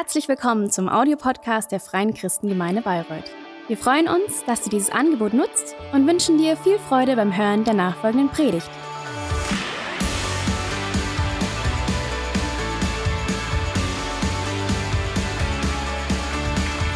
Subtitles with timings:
[0.00, 3.24] Herzlich willkommen zum Audiopodcast der Freien Christengemeinde Bayreuth.
[3.66, 7.64] Wir freuen uns, dass du dieses Angebot nutzt und wünschen dir viel Freude beim Hören
[7.64, 8.70] der nachfolgenden Predigt.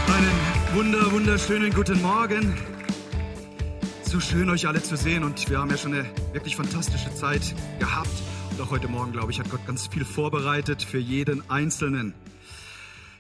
[0.07, 2.57] Einen wunder, wunderschönen guten Morgen.
[4.05, 7.43] So schön, euch alle zu sehen und wir haben ja schon eine wirklich fantastische Zeit
[7.81, 8.23] gehabt.
[8.53, 12.15] Und auch heute Morgen, glaube ich, hat Gott ganz viel vorbereitet für jeden Einzelnen.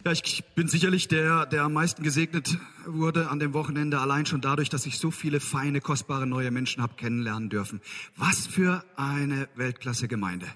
[0.04, 4.40] Ja, ich bin sicherlich der, der am meisten gesegnet wurde an dem Wochenende, allein schon
[4.40, 7.80] dadurch, dass ich so viele feine, kostbare neue Menschen habe kennenlernen dürfen.
[8.16, 10.48] Was für eine Weltklasse-Gemeinde.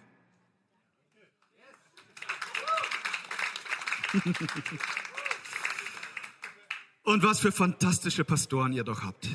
[7.04, 9.28] Und was für fantastische Pastoren ihr doch habt.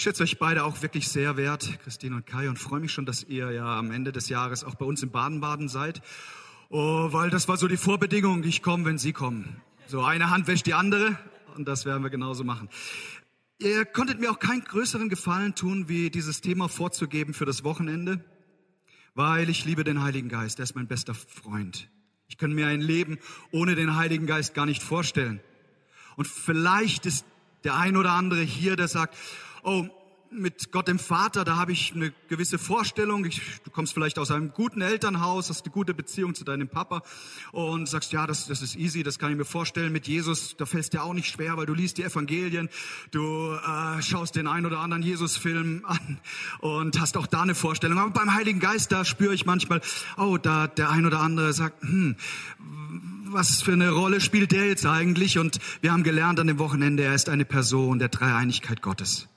[0.00, 3.04] Ich schätze euch beide auch wirklich sehr wert, Christine und Kai, und freue mich schon,
[3.04, 6.00] dass ihr ja am Ende des Jahres auch bei uns in Baden-Baden seid.
[6.70, 9.60] Oh, weil das war so die Vorbedingung, ich komme, wenn Sie kommen.
[9.88, 11.18] So eine Hand wäscht die andere
[11.54, 12.70] und das werden wir genauso machen.
[13.58, 18.24] Ihr konntet mir auch keinen größeren Gefallen tun, wie dieses Thema vorzugeben für das Wochenende,
[19.14, 20.60] weil ich liebe den Heiligen Geist.
[20.60, 21.90] Er ist mein bester Freund.
[22.26, 23.18] Ich kann mir ein Leben
[23.50, 25.40] ohne den Heiligen Geist gar nicht vorstellen.
[26.16, 27.26] Und vielleicht ist
[27.64, 29.14] der ein oder andere hier, der sagt,
[29.62, 29.86] oh,
[30.30, 33.24] mit Gott dem Vater, da habe ich eine gewisse Vorstellung.
[33.24, 37.02] Ich, du kommst vielleicht aus einem guten Elternhaus, hast eine gute Beziehung zu deinem Papa
[37.52, 39.92] und sagst, ja, das, das ist easy, das kann ich mir vorstellen.
[39.92, 42.68] Mit Jesus, da fällt es dir auch nicht schwer, weil du liest die Evangelien,
[43.10, 46.20] du äh, schaust den ein oder anderen Jesus-Film an
[46.60, 47.98] und hast auch da eine Vorstellung.
[47.98, 49.80] Aber beim Heiligen Geist, da spüre ich manchmal,
[50.16, 52.16] oh, da der ein oder andere sagt, hm,
[53.26, 55.38] was für eine Rolle spielt der jetzt eigentlich?
[55.38, 59.28] Und wir haben gelernt an dem Wochenende, er ist eine Person der Dreieinigkeit Gottes.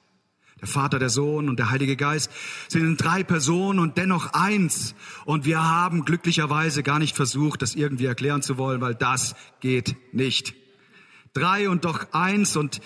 [0.64, 2.32] Der Vater, der Sohn und der Heilige Geist
[2.70, 4.96] sind drei Personen und dennoch eins.
[5.26, 9.98] Und wir haben glücklicherweise gar nicht versucht, das irgendwie erklären zu wollen, weil das geht
[10.14, 10.54] nicht.
[11.34, 12.56] Drei und doch eins.
[12.56, 12.80] Und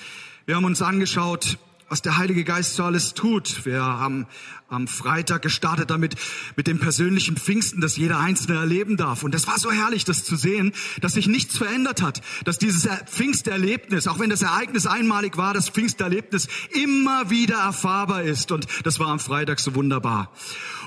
[0.47, 1.59] wir haben uns angeschaut,
[1.89, 3.65] was der Heilige Geist so alles tut.
[3.65, 4.27] Wir haben
[4.67, 6.15] am Freitag gestartet damit,
[6.57, 9.23] mit dem persönlichen Pfingsten, das jeder Einzelne erleben darf.
[9.23, 12.87] Und das war so herrlich, das zu sehen, dass sich nichts verändert hat, dass dieses
[13.05, 18.51] Pfingsterlebnis, auch wenn das Ereignis einmalig war, das Pfingsterlebnis immer wieder erfahrbar ist.
[18.51, 20.31] Und das war am Freitag so wunderbar.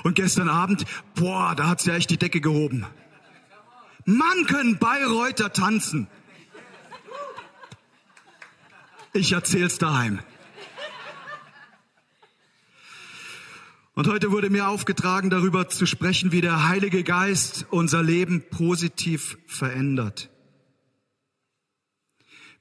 [0.03, 0.85] Und gestern Abend,
[1.15, 2.85] boah, da hat's ja echt die Decke gehoben.
[4.05, 6.07] Mann, können Bayreuther tanzen.
[9.13, 10.19] Ich erzähl's daheim.
[13.93, 19.37] Und heute wurde mir aufgetragen, darüber zu sprechen, wie der Heilige Geist unser Leben positiv
[19.47, 20.29] verändert.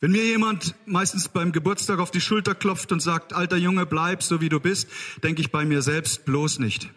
[0.00, 4.22] Wenn mir jemand meistens beim Geburtstag auf die Schulter klopft und sagt, alter Junge, bleib
[4.22, 4.88] so wie du bist,
[5.22, 6.90] denke ich bei mir selbst bloß nicht.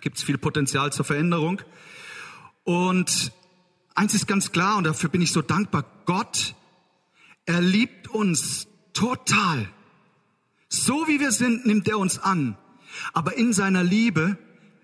[0.00, 1.62] Gibt es viel Potenzial zur Veränderung.
[2.64, 3.32] Und
[3.94, 6.56] eins ist ganz klar, und dafür bin ich so dankbar, Gott,
[7.44, 9.68] er liebt uns total.
[10.68, 12.56] So wie wir sind, nimmt er uns an.
[13.12, 14.38] Aber in seiner Liebe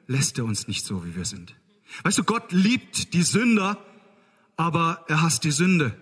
[0.07, 1.55] lässt er uns nicht so, wie wir sind.
[2.03, 3.79] Weißt du, Gott liebt die Sünder,
[4.57, 5.97] aber er hasst die Sünde.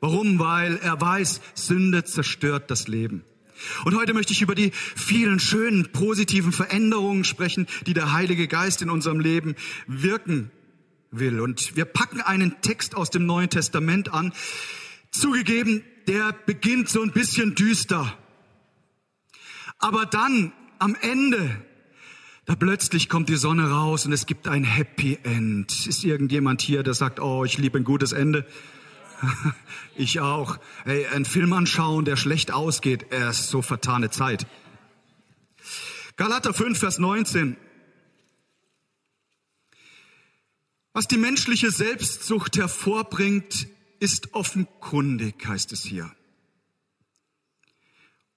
[0.00, 0.38] Warum?
[0.38, 3.24] Weil er weiß, Sünde zerstört das Leben.
[3.84, 8.82] Und heute möchte ich über die vielen schönen, positiven Veränderungen sprechen, die der Heilige Geist
[8.82, 9.54] in unserem Leben
[9.86, 10.50] wirken
[11.10, 11.40] will.
[11.40, 14.32] Und wir packen einen Text aus dem Neuen Testament an.
[15.10, 18.18] Zugegeben, der beginnt so ein bisschen düster.
[19.78, 21.64] Aber dann am Ende,
[22.46, 25.86] da plötzlich kommt die Sonne raus und es gibt ein Happy End.
[25.86, 28.46] Ist irgendjemand hier, der sagt, oh, ich liebe ein gutes Ende?
[29.96, 30.58] ich auch.
[30.84, 34.46] Hey, einen Film anschauen, der schlecht ausgeht, er ist so vertane Zeit.
[36.16, 37.56] Galater 5, Vers 19.
[40.92, 43.66] Was die menschliche Selbstsucht hervorbringt,
[43.98, 46.10] ist offenkundig, heißt es hier.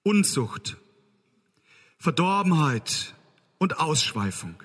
[0.02, 0.76] Unzucht,
[2.00, 3.14] Verdorbenheit
[3.58, 4.62] und Ausschweifung.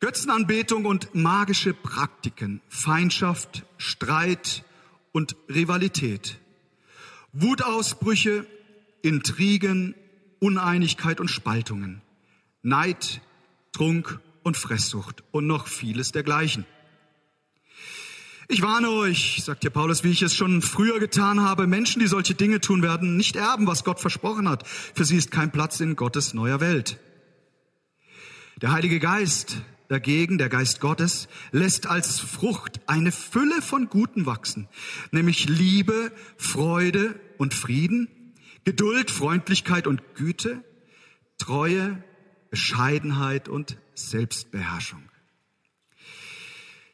[0.00, 4.64] Götzenanbetung und magische Praktiken, Feindschaft, Streit
[5.12, 6.38] und Rivalität.
[7.34, 8.46] Wutausbrüche,
[9.02, 9.94] Intrigen,
[10.40, 12.00] Uneinigkeit und Spaltungen.
[12.62, 13.20] Neid,
[13.72, 16.64] Trunk und Fresssucht und noch vieles dergleichen.
[18.48, 22.06] Ich warne euch, sagt hier Paulus, wie ich es schon früher getan habe, Menschen, die
[22.06, 24.66] solche Dinge tun werden, nicht erben, was Gott versprochen hat.
[24.66, 26.98] Für sie ist kein Platz in Gottes neuer Welt.
[28.60, 29.58] Der Heilige Geist
[29.88, 34.68] dagegen, der Geist Gottes, lässt als Frucht eine Fülle von Guten wachsen,
[35.10, 38.08] nämlich Liebe, Freude und Frieden,
[38.64, 40.64] Geduld, Freundlichkeit und Güte,
[41.38, 42.02] Treue,
[42.50, 45.02] Bescheidenheit und Selbstbeherrschung.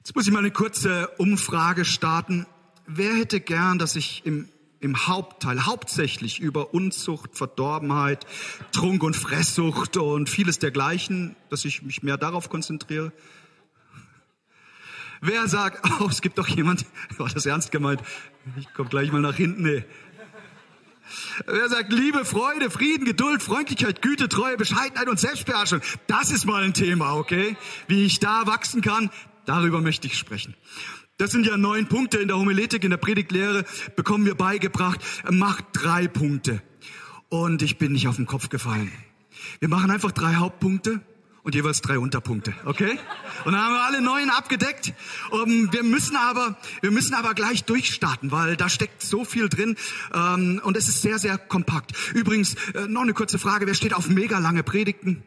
[0.08, 2.46] Jetzt muss ich mal eine kurze Umfrage starten.
[2.87, 4.49] Wer hätte gern, dass ich im,
[4.81, 8.26] im Hauptteil hauptsächlich über Unzucht, Verdorbenheit,
[8.72, 13.12] Trunk- und Fresssucht und vieles dergleichen, dass ich mich mehr darauf konzentriere?
[15.20, 16.87] Wer sagt, oh, es gibt doch jemand,
[17.19, 18.00] war das ernst gemeint?
[18.56, 19.62] Ich komme gleich mal nach hinten.
[19.62, 19.84] Nee.
[21.44, 25.82] Wer sagt Liebe, Freude, Frieden, Geduld, Freundlichkeit, Güte, Treue, Bescheidenheit und Selbstbeherrschung?
[26.06, 27.58] Das ist mal ein Thema, okay?
[27.88, 29.11] Wie ich da wachsen kann,
[29.49, 30.55] Darüber möchte ich sprechen.
[31.17, 33.65] Das sind ja neun Punkte in der Homiletik, in der Predigtlehre
[33.97, 35.00] bekommen wir beigebracht.
[35.31, 36.62] Macht drei Punkte.
[37.31, 38.93] Und ich bin nicht auf den Kopf gefallen.
[39.59, 41.00] Wir machen einfach drei Hauptpunkte
[41.45, 42.99] und jeweils drei Unterpunkte, okay?
[43.47, 44.93] Und dann haben wir alle neun abgedeckt.
[45.31, 49.77] Und wir müssen aber, wir müssen aber gleich durchstarten, weil da steckt so viel drin
[50.12, 51.93] ähm, und es ist sehr, sehr kompakt.
[52.12, 55.23] Übrigens äh, noch eine kurze Frage: Wer steht auf mega lange Predigten?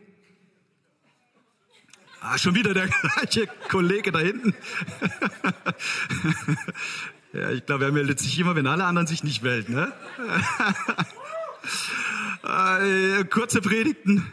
[2.22, 4.54] Ah, schon wieder der gleiche Kollege da hinten.
[7.34, 9.74] ja, ich glaube, er meldet sich immer, wenn alle anderen sich nicht melden.
[9.74, 9.92] Ne?
[13.20, 14.28] äh, kurze Predigten.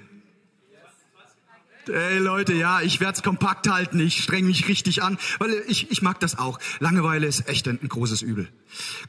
[1.88, 5.90] Ey Leute, ja, ich werde es kompakt halten, ich streng mich richtig an, weil ich,
[5.90, 6.58] ich mag das auch.
[6.80, 8.48] Langeweile ist echt ein, ein großes Übel.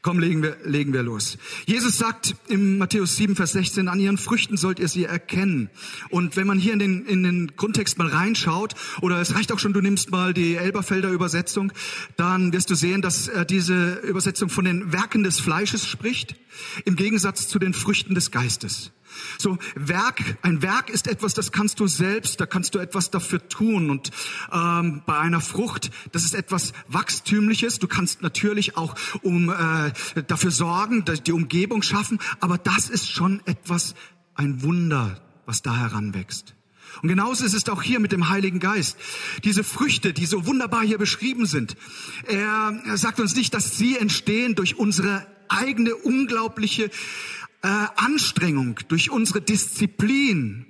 [0.01, 1.37] Komm, legen wir, legen wir los.
[1.65, 5.69] Jesus sagt im Matthäus 7, Vers 16, an ihren Früchten sollt ihr sie erkennen.
[6.09, 9.59] Und wenn man hier in den, in den Grundtext mal reinschaut, oder es reicht auch
[9.59, 11.73] schon, du nimmst mal die Elberfelder Übersetzung,
[12.15, 16.35] dann wirst du sehen, dass äh, diese Übersetzung von den Werken des Fleisches spricht,
[16.85, 18.91] im Gegensatz zu den Früchten des Geistes.
[19.37, 23.47] So Werk, ein Werk ist etwas, das kannst du selbst, da kannst du etwas dafür
[23.47, 23.89] tun.
[23.89, 24.11] Und
[24.51, 27.79] ähm, bei einer Frucht, das ist etwas Wachstümliches.
[27.79, 33.41] Du kannst natürlich auch um äh, dafür sorgen, die Umgebung schaffen, aber das ist schon
[33.45, 33.95] etwas,
[34.35, 36.55] ein Wunder, was da heranwächst.
[37.01, 38.97] Und genauso ist es auch hier mit dem Heiligen Geist.
[39.43, 41.75] Diese Früchte, die so wunderbar hier beschrieben sind,
[42.27, 46.89] er, er sagt uns nicht, dass sie entstehen durch unsere eigene unglaubliche
[47.61, 50.65] äh, Anstrengung, durch unsere Disziplin.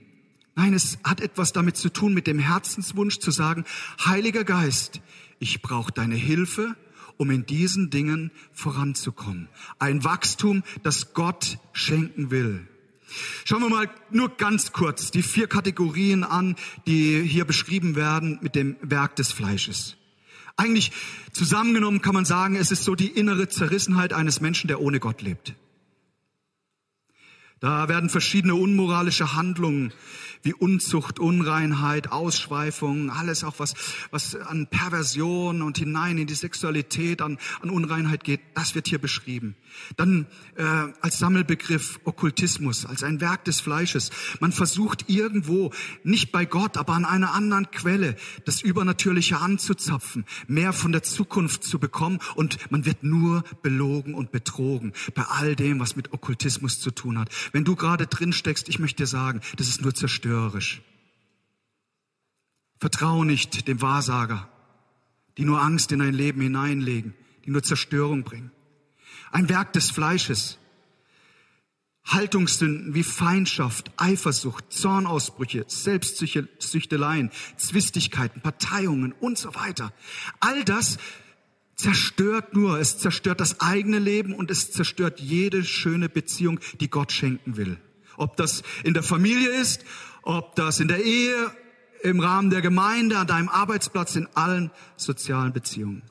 [0.55, 3.65] Nein, es hat etwas damit zu tun mit dem Herzenswunsch zu sagen,
[4.05, 5.01] Heiliger Geist,
[5.39, 6.75] ich brauche deine Hilfe,
[7.17, 9.49] um in diesen Dingen voranzukommen.
[9.77, 12.67] Ein Wachstum, das Gott schenken will.
[13.45, 16.55] Schauen wir mal nur ganz kurz die vier Kategorien an,
[16.87, 19.95] die hier beschrieben werden mit dem Werk des Fleisches.
[20.57, 20.91] Eigentlich
[21.31, 25.21] zusammengenommen kann man sagen, es ist so die innere Zerrissenheit eines Menschen, der ohne Gott
[25.21, 25.55] lebt.
[27.59, 29.91] Da werden verschiedene unmoralische Handlungen
[30.41, 33.73] wie Unzucht, Unreinheit, Ausschweifung, alles auch was,
[34.09, 38.99] was an Perversion und hinein in die Sexualität, an, an Unreinheit geht, das wird hier
[38.99, 39.55] beschrieben.
[39.97, 40.63] Dann äh,
[41.01, 44.11] als Sammelbegriff Okkultismus, als ein Werk des Fleisches.
[44.39, 45.71] Man versucht irgendwo,
[46.03, 48.15] nicht bei Gott, aber an einer anderen Quelle,
[48.45, 54.31] das Übernatürliche anzuzapfen, mehr von der Zukunft zu bekommen und man wird nur belogen und
[54.31, 57.29] betrogen bei all dem, was mit Okkultismus zu tun hat.
[57.51, 60.81] Wenn du gerade drin steckst, ich möchte dir sagen, das ist nur Zerstörung zerstörerisch.
[62.79, 64.47] Vertrau nicht dem Wahrsager,
[65.37, 67.13] die nur Angst in dein Leben hineinlegen,
[67.45, 68.51] die nur Zerstörung bringen.
[69.31, 70.57] Ein Werk des Fleisches.
[72.05, 79.93] Haltungssünden wie Feindschaft, Eifersucht, Zornausbrüche, Selbstsüchteleien, Zwistigkeiten, Parteiungen und so weiter.
[80.39, 80.97] All das
[81.75, 87.11] zerstört nur, es zerstört das eigene Leben und es zerstört jede schöne Beziehung, die Gott
[87.11, 87.77] schenken will.
[88.17, 89.85] Ob das in der Familie ist,
[90.23, 91.51] ob das in der Ehe,
[92.01, 96.03] im Rahmen der Gemeinde, an deinem Arbeitsplatz, in allen sozialen Beziehungen.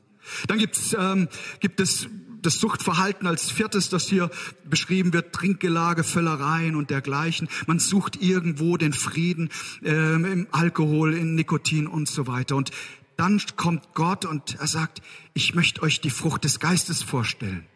[0.47, 1.29] Dann gibt's, ähm,
[1.61, 2.09] gibt es
[2.43, 4.31] das Suchtverhalten als viertes, das hier
[4.65, 7.49] beschrieben wird, Trinkgelage, Völlereien und dergleichen.
[7.67, 9.51] Man sucht irgendwo den Frieden
[9.83, 12.57] ähm, im Alkohol, in Nikotin und so weiter.
[12.57, 12.71] Und
[13.17, 15.03] dann kommt Gott und er sagt,
[15.35, 17.67] ich möchte euch die Frucht des Geistes vorstellen.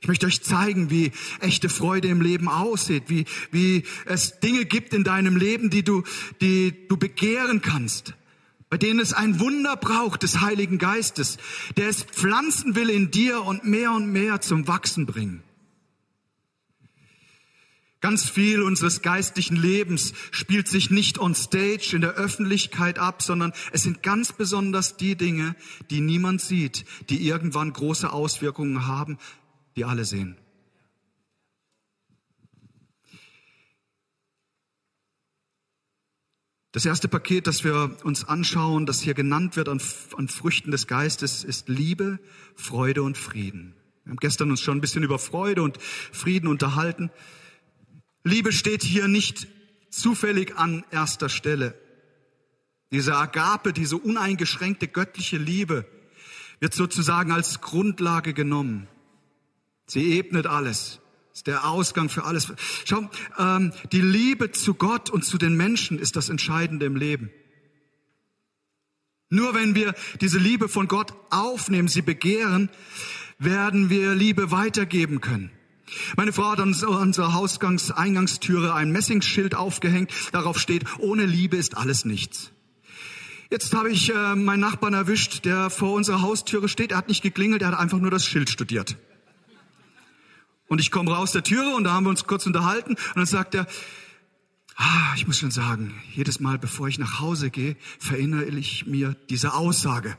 [0.00, 4.94] Ich möchte euch zeigen, wie echte Freude im Leben aussieht, wie, wie es Dinge gibt
[4.94, 6.04] in deinem Leben, die du,
[6.40, 8.14] die du begehren kannst,
[8.70, 11.38] bei denen es ein Wunder braucht des Heiligen Geistes,
[11.76, 15.42] der es pflanzen will in dir und mehr und mehr zum Wachsen bringen.
[18.00, 23.52] Ganz viel unseres geistlichen Lebens spielt sich nicht on stage in der Öffentlichkeit ab, sondern
[23.72, 25.56] es sind ganz besonders die Dinge,
[25.90, 29.18] die niemand sieht, die irgendwann große Auswirkungen haben,
[29.78, 30.36] die alle sehen.
[36.72, 39.80] Das erste Paket, das wir uns anschauen, das hier genannt wird an,
[40.16, 42.18] an, Früchten des Geistes, ist Liebe,
[42.56, 43.74] Freude und Frieden.
[44.04, 47.10] Wir haben gestern uns schon ein bisschen über Freude und Frieden unterhalten.
[48.24, 49.46] Liebe steht hier nicht
[49.90, 51.80] zufällig an erster Stelle.
[52.90, 55.86] Diese Agape, diese uneingeschränkte göttliche Liebe,
[56.58, 58.88] wird sozusagen als Grundlage genommen.
[59.88, 61.00] Sie ebnet alles.
[61.32, 62.52] Ist der Ausgang für alles.
[62.84, 67.30] Schau, ähm, die Liebe zu Gott und zu den Menschen ist das Entscheidende im Leben.
[69.30, 72.70] Nur wenn wir diese Liebe von Gott aufnehmen, sie begehren,
[73.38, 75.50] werden wir Liebe weitergeben können.
[76.16, 80.10] Meine Frau hat an unserer Hausgangs Eingangstüre ein Messingschild aufgehängt.
[80.32, 82.52] Darauf steht, ohne Liebe ist alles nichts.
[83.50, 86.90] Jetzt habe ich äh, meinen Nachbarn erwischt, der vor unserer Haustüre steht.
[86.92, 88.98] Er hat nicht geklingelt, er hat einfach nur das Schild studiert.
[90.68, 93.26] Und ich komme raus der Türe und da haben wir uns kurz unterhalten und dann
[93.26, 93.66] sagt er,
[94.76, 99.16] ah, ich muss schon sagen, jedes Mal bevor ich nach Hause gehe, verinnere ich mir
[99.28, 100.16] diese Aussage.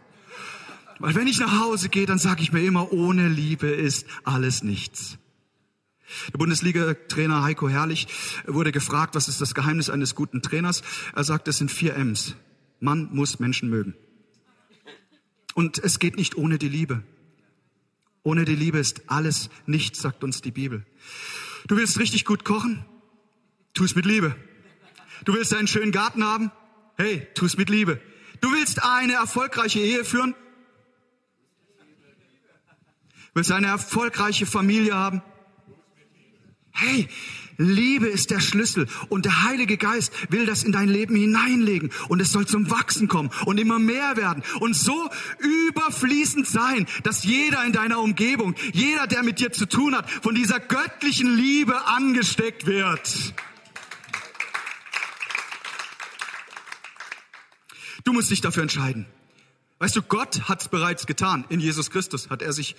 [1.00, 4.63] Weil wenn ich nach Hause gehe, dann sage ich mir immer, ohne Liebe ist alles
[4.63, 5.18] nichts.
[6.34, 8.08] Der Bundesliga-Trainer Heiko Herrlich
[8.46, 10.82] wurde gefragt, was ist das Geheimnis eines guten Trainers?
[11.15, 12.36] Er sagt, es sind vier M's.
[12.79, 13.94] Man muss Menschen mögen.
[15.53, 17.03] Und es geht nicht ohne die Liebe.
[18.23, 20.85] Ohne die Liebe ist alles nichts, sagt uns die Bibel.
[21.67, 22.85] Du willst richtig gut kochen?
[23.73, 24.35] Tu es mit Liebe.
[25.25, 26.51] Du willst einen schönen Garten haben?
[26.97, 28.01] Hey, tu es mit Liebe.
[28.41, 30.35] Du willst eine erfolgreiche Ehe führen?
[33.33, 35.21] Willst eine erfolgreiche Familie haben?
[36.71, 37.07] Hey,
[37.59, 42.21] Liebe ist der Schlüssel und der Heilige Geist will das in dein Leben hineinlegen und
[42.21, 45.09] es soll zum Wachsen kommen und immer mehr werden und so
[45.67, 50.35] überfließend sein, dass jeder in deiner Umgebung, jeder, der mit dir zu tun hat, von
[50.35, 53.33] dieser göttlichen Liebe angesteckt wird.
[58.05, 59.05] Du musst dich dafür entscheiden.
[59.79, 61.43] Weißt du, Gott hat es bereits getan.
[61.49, 62.77] In Jesus Christus hat er sich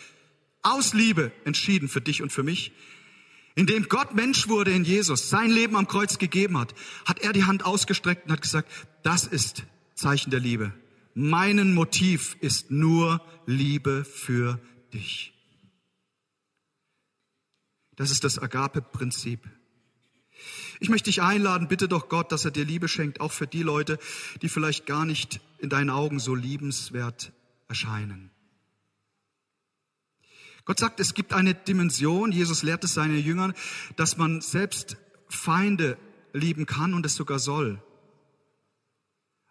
[0.62, 2.72] aus Liebe entschieden für dich und für mich.
[3.61, 6.75] Indem Gott Mensch wurde in Jesus, sein Leben am Kreuz gegeben hat,
[7.05, 9.64] hat er die Hand ausgestreckt und hat gesagt, das ist
[9.95, 10.73] Zeichen der Liebe.
[11.12, 14.59] Mein Motiv ist nur Liebe für
[14.95, 15.35] dich.
[17.97, 19.40] Das ist das Agape-Prinzip.
[20.81, 23.62] Ich möchte dich einladen, bitte doch Gott, dass er dir Liebe schenkt, auch für die
[23.62, 23.99] Leute,
[24.40, 27.31] die vielleicht gar nicht in deinen Augen so liebenswert
[27.69, 28.31] erscheinen.
[30.71, 33.55] Gott sagt, es gibt eine Dimension, Jesus lehrt es seinen Jüngern,
[33.97, 34.99] dass man selbst
[35.29, 35.99] Feinde
[36.33, 37.83] lieben kann und es sogar soll.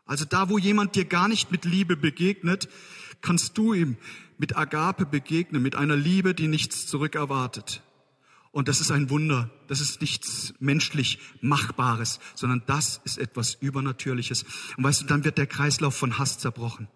[0.05, 2.69] Also da, wo jemand dir gar nicht mit Liebe begegnet,
[3.19, 3.97] kannst du ihm
[4.37, 7.83] mit Agape begegnen, mit einer Liebe, die nichts zurückerwartet.
[8.51, 9.49] Und das ist ein Wunder.
[9.67, 14.45] Das ist nichts menschlich Machbares, sondern das ist etwas Übernatürliches.
[14.77, 16.87] Und weißt du, dann wird der Kreislauf von Hass zerbrochen.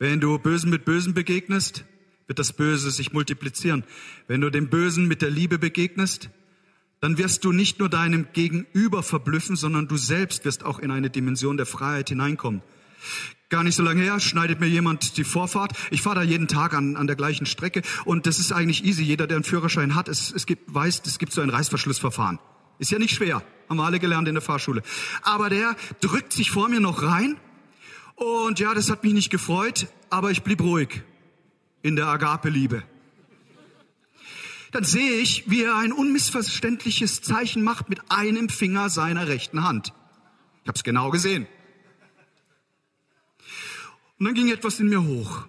[0.00, 1.84] Wenn du Bösen mit Bösen begegnest,
[2.26, 3.84] wird das Böse sich multiplizieren.
[4.26, 6.30] Wenn du dem Bösen mit der Liebe begegnest,
[7.00, 11.10] dann wirst du nicht nur deinem Gegenüber verblüffen, sondern du selbst wirst auch in eine
[11.10, 12.62] Dimension der Freiheit hineinkommen.
[13.48, 15.72] Gar nicht so lange her schneidet mir jemand die Vorfahrt.
[15.90, 19.04] Ich fahre da jeden Tag an, an der gleichen Strecke und das ist eigentlich easy.
[19.04, 22.40] Jeder, der einen Führerschein hat, es, es gibt, weiß, es gibt so ein Reißverschlussverfahren.
[22.78, 23.42] Ist ja nicht schwer.
[23.68, 24.82] Haben wir alle gelernt in der Fahrschule.
[25.22, 27.36] Aber der drückt sich vor mir noch rein
[28.16, 31.04] und ja, das hat mich nicht gefreut, aber ich blieb ruhig
[31.82, 32.82] in der Agape-Liebe.
[34.72, 39.92] Dann sehe ich, wie er ein unmissverständliches Zeichen macht mit einem Finger seiner rechten Hand.
[40.62, 41.46] Ich habe es genau gesehen.
[44.18, 45.46] Und dann ging etwas in mir hoch.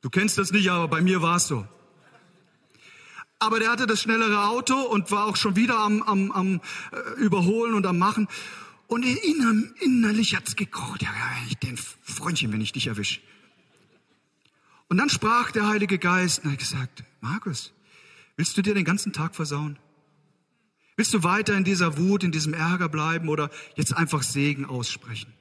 [0.00, 1.66] Du kennst das nicht, aber bei mir war es so.
[3.38, 6.60] Aber der hatte das schnellere Auto und war auch schon wieder am, am, am
[6.92, 8.28] äh, Überholen und am Machen.
[8.86, 11.02] Und inner, innerlich hat's gekocht.
[11.02, 11.10] Ja,
[11.48, 13.20] ich den Freundchen, wenn ich dich erwische.
[14.94, 17.72] Und dann sprach der Heilige Geist und hat gesagt, Markus,
[18.36, 19.76] willst du dir den ganzen Tag versauen?
[20.94, 25.32] Willst du weiter in dieser Wut, in diesem Ärger bleiben oder jetzt einfach Segen aussprechen?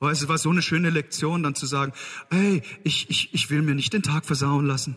[0.00, 1.92] Aber es war so eine schöne Lektion, dann zu sagen,
[2.28, 4.96] hey, ich, ich, ich will mir nicht den Tag versauen lassen.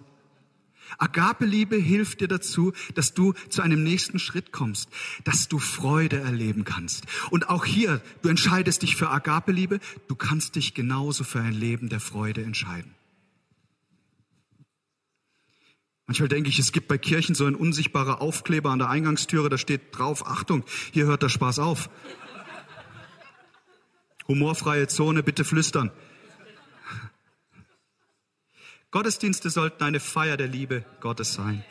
[0.98, 4.90] Agape-Liebe hilft dir dazu, dass du zu einem nächsten Schritt kommst,
[5.26, 7.06] dass du Freude erleben kannst.
[7.30, 11.90] Und auch hier, du entscheidest dich für Agape-Liebe, du kannst dich genauso für ein Leben
[11.90, 12.97] der Freude entscheiden.
[16.08, 19.58] Manchmal denke ich, es gibt bei Kirchen so ein unsichtbarer Aufkleber an der Eingangstüre, da
[19.58, 21.90] steht drauf, Achtung, hier hört der Spaß auf.
[24.30, 25.92] Humorfreie Zone, bitte flüstern.
[28.92, 31.64] Gottesdienste sollten eine Feier der Liebe Gottes sein.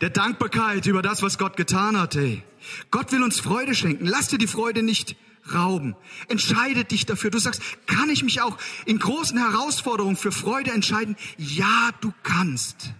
[0.00, 2.16] Der Dankbarkeit über das, was Gott getan hat.
[2.16, 2.42] Hey.
[2.90, 4.06] Gott will uns Freude schenken.
[4.06, 5.14] Lass dir die Freude nicht
[5.54, 5.94] rauben.
[6.28, 7.30] Entscheide dich dafür.
[7.30, 11.16] Du sagst, kann ich mich auch in großen Herausforderungen für Freude entscheiden?
[11.38, 12.92] Ja, du kannst.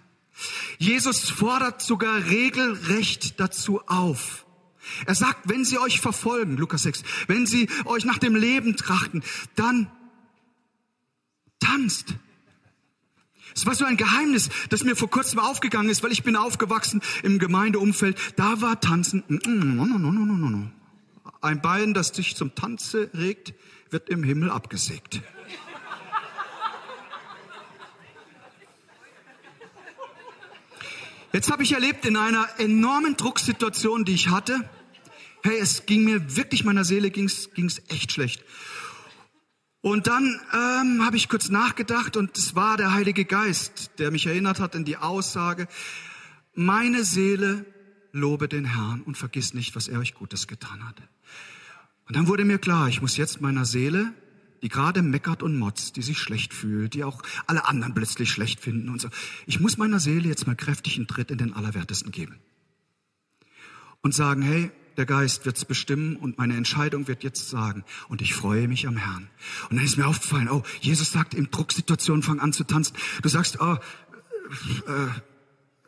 [0.79, 4.45] Jesus fordert sogar regelrecht dazu auf.
[5.07, 9.23] Er sagt, wenn sie euch verfolgen, Lukas 6, wenn sie euch nach dem Leben trachten,
[9.55, 9.91] dann
[11.59, 12.15] tanzt.
[13.55, 17.01] Es war so ein Geheimnis, das mir vor kurzem aufgegangen ist, weil ich bin aufgewachsen
[17.23, 18.19] im Gemeindeumfeld.
[18.37, 19.23] Da war Tanzen.
[19.29, 19.39] No,
[19.85, 20.71] no, no, no, no, no.
[21.41, 23.55] Ein Bein, das sich zum Tanze regt,
[23.91, 25.23] wird im Himmel abgesägt.
[31.35, 34.71] Jetzt habe ich erlebt in einer enormen Drucksituation, die ich hatte.
[35.43, 38.45] Hey, es ging mir wirklich meiner Seele ging's ging's echt schlecht.
[39.81, 44.27] Und dann ähm, habe ich kurz nachgedacht und es war der Heilige Geist, der mich
[44.27, 45.67] erinnert hat an die Aussage,
[46.55, 47.67] meine Seele
[48.13, 51.03] lobe den Herrn und vergiss nicht, was er euch Gutes getan hat.
[52.07, 54.15] Und dann wurde mir klar, ich muss jetzt meiner Seele,
[54.65, 58.61] die gerade meckert und motzt, die sich schlecht fühlt, die auch alle anderen plötzlich schlecht
[58.61, 59.09] finden und so,
[59.47, 62.41] ich muss meiner Seele jetzt mal kräftig einen Tritt in den Allerwertesten geben.
[64.01, 67.85] Und sagen, hey, der Geist wird es bestimmen und meine Entscheidung wird jetzt sagen.
[68.09, 69.29] Und ich freue mich am Herrn.
[69.69, 72.97] Und dann ist mir aufgefallen, oh, Jesus sagt, in Drucksituationen fang an zu tanzen.
[73.23, 73.77] Du sagst, oh,
[74.87, 75.09] äh,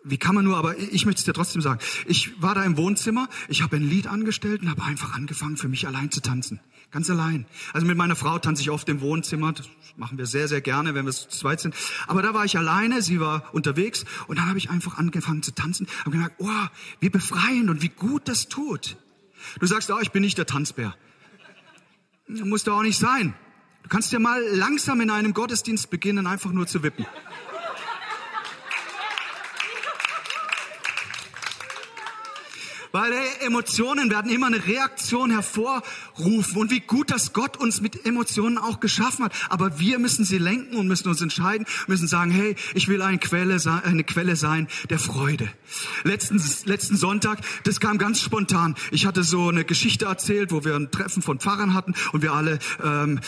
[0.08, 1.80] wie kann man nur, aber ich möchte es dir trotzdem sagen.
[2.06, 5.68] Ich war da im Wohnzimmer, ich habe ein Lied angestellt und habe einfach angefangen, für
[5.68, 6.60] mich allein zu tanzen.
[6.92, 7.46] Ganz allein.
[7.72, 9.52] Also mit meiner Frau tanze ich oft im Wohnzimmer.
[9.52, 11.74] Das machen wir sehr, sehr gerne, wenn wir zu zweit sind.
[12.06, 15.52] Aber da war ich alleine, sie war unterwegs und dann habe ich einfach angefangen zu
[15.52, 15.88] tanzen.
[16.00, 16.66] Habe gemerkt, oh,
[17.00, 18.96] wie befreiend und wie gut das tut.
[19.58, 20.94] Du sagst, oh, ich bin nicht der Tanzbär.
[22.28, 23.34] Muss doch auch nicht sein.
[23.82, 27.06] Du kannst ja mal langsam in einem Gottesdienst beginnen, einfach nur zu wippen.
[32.96, 36.56] Weil hey, Emotionen werden immer eine Reaktion hervorrufen.
[36.56, 39.34] Und wie gut, dass Gott uns mit Emotionen auch geschaffen hat.
[39.50, 43.18] Aber wir müssen sie lenken und müssen uns entscheiden, müssen sagen, hey, ich will eine
[43.18, 45.46] Quelle, eine Quelle sein der Freude.
[46.04, 48.76] Letzten, letzten Sonntag, das kam ganz spontan.
[48.90, 52.32] Ich hatte so eine Geschichte erzählt, wo wir ein Treffen von Pfarrern hatten und wir
[52.32, 53.20] alle ähm,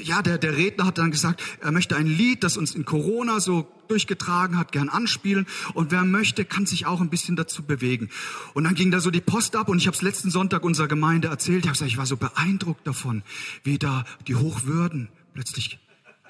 [0.00, 3.40] ja, der, der Redner hat dann gesagt, er möchte ein Lied, das uns in Corona
[3.40, 5.46] so durchgetragen hat, gern anspielen.
[5.74, 8.08] Und wer möchte, kann sich auch ein bisschen dazu bewegen.
[8.54, 10.88] Und dann ging da so die Post ab und ich habe es letzten Sonntag unserer
[10.88, 11.64] Gemeinde erzählt.
[11.64, 13.22] Ich habe gesagt, ich war so beeindruckt davon,
[13.64, 15.78] wie da die Hochwürden plötzlich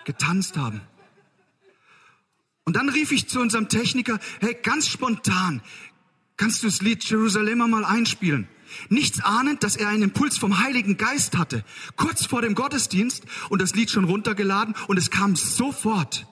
[0.04, 0.80] getanzt haben.
[2.64, 5.62] Und dann rief ich zu unserem Techniker, hey, ganz spontan,
[6.36, 8.48] kannst du das Lied Jerusalemer mal einspielen?
[8.88, 11.64] Nichts ahnend, dass er einen Impuls vom Heiligen Geist hatte.
[11.96, 16.26] Kurz vor dem Gottesdienst und das Lied schon runtergeladen und es kam sofort.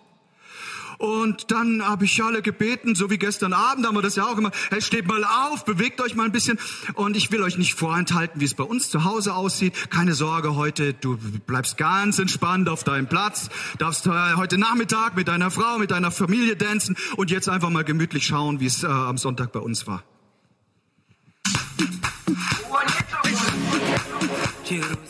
[1.00, 4.36] Und dann habe ich alle gebeten, so wie gestern Abend haben wir das ja auch
[4.36, 6.58] immer, hey, steht mal auf, bewegt euch mal ein bisschen.
[6.92, 9.72] Und ich will euch nicht vorenthalten, wie es bei uns zu Hause aussieht.
[9.88, 13.48] Keine Sorge heute, du bleibst ganz entspannt auf deinem Platz,
[13.78, 18.26] darfst heute Nachmittag mit deiner Frau, mit deiner Familie tanzen und jetzt einfach mal gemütlich
[18.26, 20.04] schauen, wie es äh, am Sonntag bei uns war.
[24.70, 25.09] You.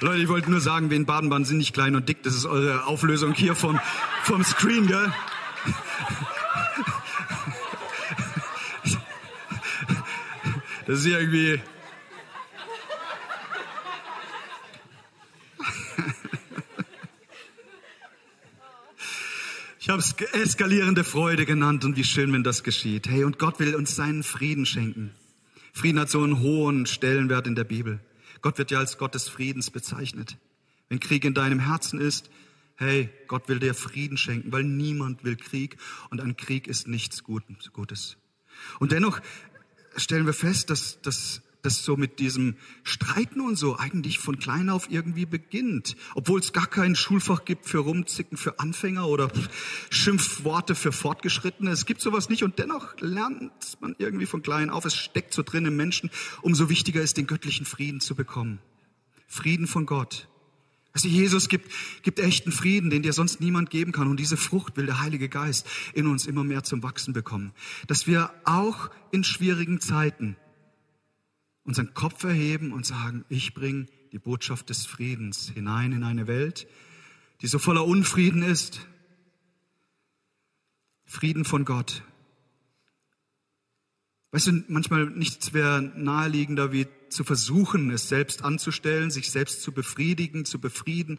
[0.00, 2.22] Leute, ich wollte nur sagen, wir in Baden-Baden sind nicht klein und dick.
[2.22, 3.80] Das ist eure Auflösung hier vom,
[4.24, 5.12] vom Screen, gell?
[10.86, 11.60] Das ist irgendwie...
[19.78, 23.08] Ich habe es eskalierende Freude genannt und wie schön, wenn das geschieht.
[23.08, 25.12] Hey, und Gott will uns seinen Frieden schenken.
[25.72, 28.00] Frieden hat so einen hohen Stellenwert in der Bibel.
[28.42, 30.36] Gott wird ja als Gott des Friedens bezeichnet.
[30.88, 32.30] Wenn Krieg in deinem Herzen ist,
[32.76, 35.78] hey, Gott will dir Frieden schenken, weil niemand will Krieg
[36.10, 38.16] und ein Krieg ist nichts Gutes.
[38.78, 39.20] Und dennoch
[39.96, 44.70] stellen wir fest, dass, dass, das so mit diesem Streiten und so eigentlich von klein
[44.70, 45.96] auf irgendwie beginnt.
[46.14, 49.30] Obwohl es gar kein Schulfach gibt für Rumzicken für Anfänger oder
[49.90, 51.70] Schimpfworte für Fortgeschrittene.
[51.70, 54.84] Es gibt sowas nicht und dennoch lernt man irgendwie von klein auf.
[54.84, 56.10] Es steckt so drin im Menschen.
[56.40, 58.60] Umso wichtiger ist, den göttlichen Frieden zu bekommen.
[59.26, 60.28] Frieden von Gott.
[60.92, 61.70] Also Jesus gibt,
[62.02, 64.08] gibt echten Frieden, den dir sonst niemand geben kann.
[64.08, 67.52] Und diese Frucht will der Heilige Geist in uns immer mehr zum Wachsen bekommen.
[67.86, 70.36] Dass wir auch in schwierigen Zeiten
[71.66, 76.66] unseren Kopf erheben und sagen, ich bringe die Botschaft des Friedens hinein in eine Welt,
[77.42, 78.86] die so voller Unfrieden ist.
[81.04, 82.02] Frieden von Gott.
[84.30, 89.72] Weißt du, manchmal nichts wäre naheliegender, wie zu versuchen, es selbst anzustellen, sich selbst zu
[89.72, 91.18] befriedigen, zu befrieden.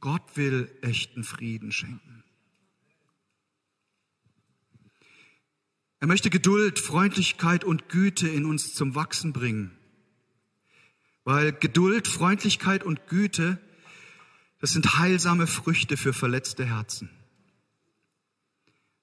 [0.00, 2.11] Gott will echten Frieden schenken.
[6.02, 9.70] Er möchte Geduld, Freundlichkeit und Güte in uns zum Wachsen bringen.
[11.22, 13.60] Weil Geduld, Freundlichkeit und Güte,
[14.58, 17.08] das sind heilsame Früchte für verletzte Herzen.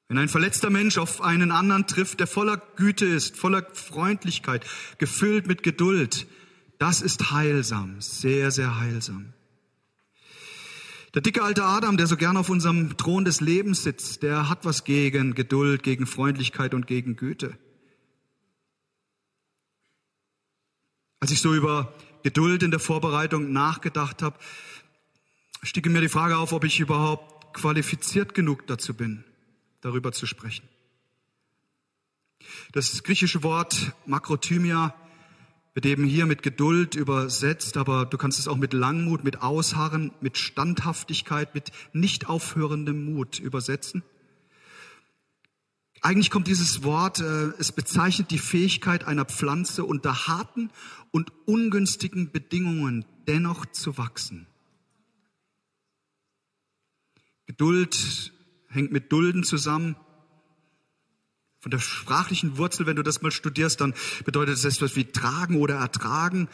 [0.10, 4.66] Wenn ein verletzter Mensch auf einen anderen trifft, der voller Güte ist, voller Freundlichkeit,
[4.98, 6.28] gefüllt mit Geduld,
[6.80, 9.32] das ist heilsam, sehr, sehr heilsam.
[11.14, 14.66] Der dicke alte Adam, der so gern auf unserem Thron des Lebens sitzt, der hat
[14.66, 17.58] was gegen Geduld, gegen Freundlichkeit und gegen Güte.
[21.20, 21.94] Als ich so über
[22.24, 24.38] Geduld in der Vorbereitung nachgedacht habe,
[25.64, 29.24] stieg mir die Frage auf, ob ich überhaupt qualifiziert genug dazu bin
[29.82, 30.68] darüber zu sprechen.
[32.72, 34.96] Das griechische Wort Makrothymia
[35.74, 40.12] wird eben hier mit Geduld übersetzt, aber du kannst es auch mit Langmut, mit Ausharren,
[40.22, 44.04] mit Standhaftigkeit, mit nicht aufhörendem Mut übersetzen.
[46.02, 50.70] Eigentlich kommt dieses Wort, äh, es bezeichnet die Fähigkeit einer Pflanze unter harten
[51.12, 54.48] und ungünstigen Bedingungen dennoch zu wachsen.
[57.48, 58.32] Geduld
[58.70, 59.96] hängt mit Dulden zusammen.
[61.60, 63.94] Von der sprachlichen Wurzel, wenn du das mal studierst, dann
[64.24, 66.48] bedeutet es etwas wie tragen oder ertragen.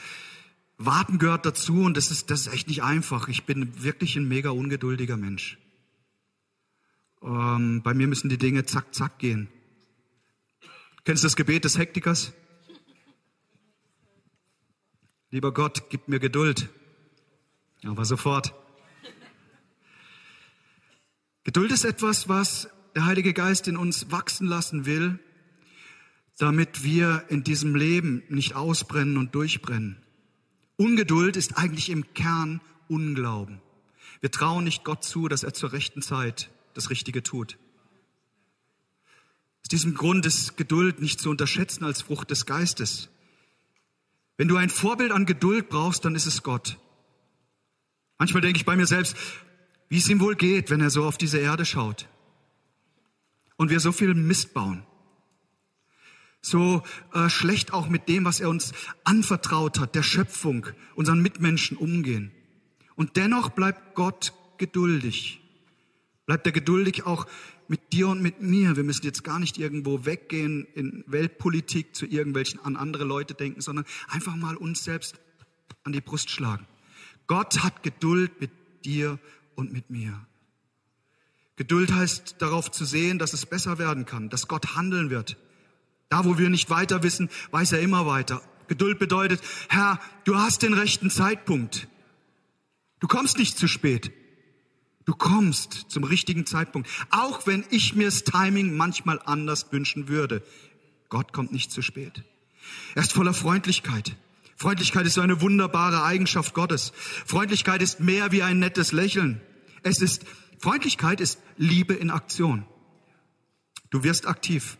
[0.77, 3.27] Warten gehört dazu und das ist, das ist echt nicht einfach.
[3.27, 5.57] Ich bin wirklich ein mega ungeduldiger Mensch.
[7.21, 9.47] Ähm, bei mir müssen die Dinge zack, zack gehen.
[11.03, 12.33] Kennst du das Gebet des Hektikers?
[15.29, 16.69] Lieber Gott, gib mir Geduld.
[17.83, 18.53] Aber sofort.
[21.43, 25.19] Geduld ist etwas, was der Heilige Geist in uns wachsen lassen will,
[26.37, 29.97] damit wir in diesem Leben nicht ausbrennen und durchbrennen.
[30.77, 33.61] Ungeduld ist eigentlich im Kern Unglauben.
[34.21, 37.57] Wir trauen nicht Gott zu, dass er zur rechten Zeit das Richtige tut.
[39.61, 43.09] Aus diesem Grund ist Geduld nicht zu unterschätzen als Frucht des Geistes.
[44.37, 46.77] Wenn du ein Vorbild an Geduld brauchst, dann ist es Gott.
[48.17, 49.17] Manchmal denke ich bei mir selbst,
[49.89, 52.07] wie es ihm wohl geht, wenn er so auf diese Erde schaut.
[53.57, 54.83] Und wir so viel Mist bauen.
[56.41, 61.75] So äh, schlecht auch mit dem, was er uns anvertraut hat, der Schöpfung, unseren Mitmenschen
[61.75, 62.31] umgehen.
[62.95, 65.41] Und dennoch bleibt Gott geduldig.
[66.25, 67.25] Bleibt er geduldig auch
[67.67, 68.75] mit dir und mit mir.
[68.75, 73.61] Wir müssen jetzt gar nicht irgendwo weggehen in Weltpolitik zu irgendwelchen an andere Leute denken,
[73.61, 75.19] sondern einfach mal uns selbst
[75.83, 76.67] an die Brust schlagen.
[77.27, 78.51] Gott hat Geduld mit
[78.85, 79.19] dir
[79.55, 80.27] und mit mir.
[81.55, 85.37] Geduld heißt darauf zu sehen, dass es besser werden kann, dass Gott handeln wird.
[86.09, 88.41] Da, wo wir nicht weiter wissen, weiß er immer weiter.
[88.67, 91.87] Geduld bedeutet, Herr, du hast den rechten Zeitpunkt.
[92.99, 94.11] Du kommst nicht zu spät.
[95.05, 96.89] Du kommst zum richtigen Zeitpunkt.
[97.11, 100.41] Auch wenn ich mir das Timing manchmal anders wünschen würde.
[101.09, 102.23] Gott kommt nicht zu spät.
[102.95, 104.15] Er ist voller Freundlichkeit.
[104.57, 106.91] Freundlichkeit ist so eine wunderbare Eigenschaft Gottes.
[107.25, 109.41] Freundlichkeit ist mehr wie ein nettes Lächeln.
[109.83, 110.25] Es ist,
[110.65, 112.65] Freundlichkeit ist Liebe in Aktion.
[113.91, 114.79] Du wirst aktiv.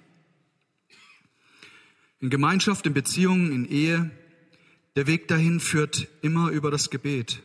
[2.20, 4.10] In Gemeinschaft, in Beziehungen, in Ehe,
[4.96, 7.44] der Weg dahin führt immer über das Gebet.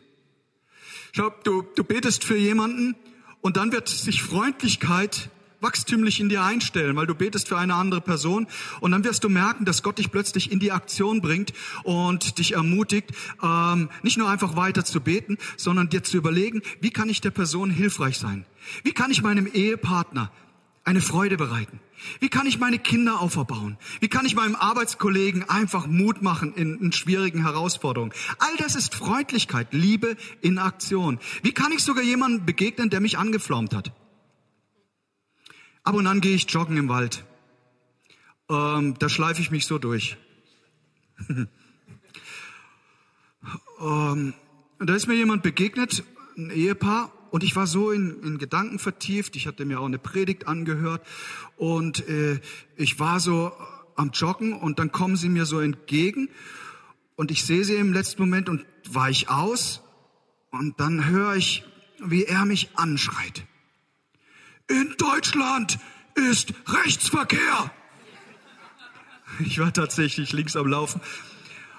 [1.12, 2.96] Schau, du, du betest für jemanden
[3.42, 5.29] und dann wird sich Freundlichkeit
[5.61, 8.46] wachstümlich in dir einstellen, weil du betest für eine andere Person
[8.81, 11.53] und dann wirst du merken, dass Gott dich plötzlich in die Aktion bringt
[11.85, 13.11] und dich ermutigt,
[13.42, 17.31] ähm, nicht nur einfach weiter zu beten, sondern dir zu überlegen, wie kann ich der
[17.31, 18.46] Person hilfreich sein?
[18.83, 20.31] Wie kann ich meinem Ehepartner
[20.85, 21.81] eine Freude bereiten?
[22.18, 23.77] Wie kann ich meine Kinder auferbauen?
[24.01, 28.12] Wie kann ich meinem Arbeitskollegen einfach Mut machen in, in, schwierigen Herausforderungen?
[28.38, 31.18] All das ist Freundlichkeit, Liebe in Aktion.
[31.42, 33.92] Wie kann ich sogar jemandem begegnen, der mich angeflaumt hat?
[35.83, 37.25] Ab und an gehe ich joggen im Wald.
[38.49, 40.16] Ähm, da schleife ich mich so durch.
[43.79, 44.35] und
[44.79, 46.05] da ist mir jemand begegnet,
[46.37, 49.37] ein Ehepaar, und ich war so in, in Gedanken vertieft.
[49.37, 51.07] Ich hatte mir auch eine Predigt angehört
[51.57, 52.40] und äh,
[52.77, 53.53] ich war so
[53.95, 56.29] am Joggen und dann kommen sie mir so entgegen
[57.16, 59.83] und ich sehe sie im letzten Moment und weich aus
[60.51, 61.64] und dann höre ich,
[62.03, 63.45] wie er mich anschreit.
[64.70, 65.80] In Deutschland
[66.14, 67.72] ist Rechtsverkehr.
[69.40, 71.00] Ich war tatsächlich links am Laufen.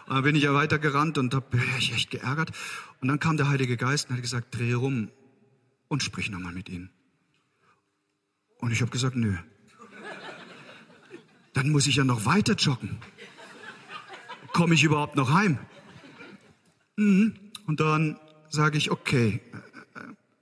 [0.08, 2.52] Und dann bin ich ja weitergerannt und da bin ich echt geärgert.
[3.00, 5.10] Und dann kam der Heilige Geist und hat gesagt, dreh rum
[5.88, 6.90] und sprich nochmal mit ihnen.
[8.58, 9.38] Und ich habe gesagt, nö.
[11.54, 12.98] Dann muss ich ja noch weiter joggen.
[14.52, 15.60] Komme ich überhaupt noch heim?
[16.98, 17.36] Mhm.
[17.68, 19.40] Und dann sage ich, okay,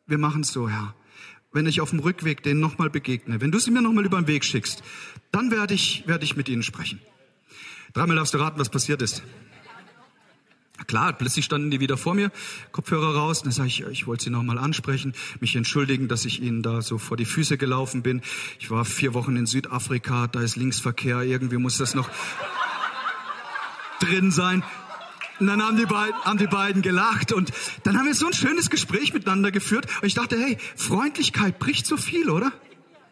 [0.07, 0.95] wir machen es so, Herr.
[1.51, 4.27] Wenn ich auf dem Rückweg denen nochmal begegne, wenn du sie mir nochmal über den
[4.27, 4.83] Weg schickst,
[5.31, 7.01] dann werde ich, werde ich mit ihnen sprechen.
[7.93, 9.23] Dreimal darfst du raten, was passiert ist.
[10.87, 12.31] Klar, plötzlich standen die wieder vor mir,
[12.71, 16.41] Kopfhörer raus, und dann sage ich, ich wollte sie nochmal ansprechen, mich entschuldigen, dass ich
[16.41, 18.21] ihnen da so vor die Füße gelaufen bin.
[18.59, 22.09] Ich war vier Wochen in Südafrika, da ist Linksverkehr, irgendwie muss das noch
[23.99, 24.63] drin sein.
[25.39, 27.51] Und dann haben die, beiden, haben die beiden gelacht und
[27.83, 29.85] dann haben wir so ein schönes Gespräch miteinander geführt.
[30.01, 32.51] Und ich dachte, hey, Freundlichkeit bricht so viel, oder?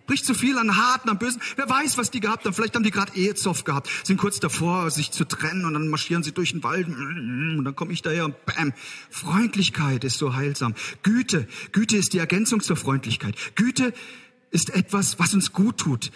[0.07, 1.41] Bricht so viel an Harten, an Bösen.
[1.57, 2.53] Wer weiß, was die gehabt haben.
[2.53, 6.23] Vielleicht haben die gerade Ehezoff gehabt, sind kurz davor, sich zu trennen und dann marschieren
[6.23, 8.73] sie durch den Wald und dann komme ich daher und bam.
[9.09, 10.75] Freundlichkeit ist so heilsam.
[11.03, 13.35] Güte, Güte ist die Ergänzung zur Freundlichkeit.
[13.55, 13.93] Güte
[14.51, 16.11] ist etwas, was uns gut tut.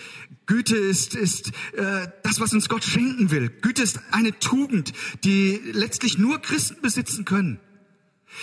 [0.45, 3.49] Güte ist, ist äh, das, was uns Gott schenken will.
[3.49, 7.59] Güte ist eine Tugend, die letztlich nur Christen besitzen können.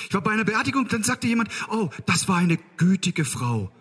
[0.08, 3.72] Ich war bei einer Beerdigung, dann sagte jemand, oh, das war eine gütige Frau.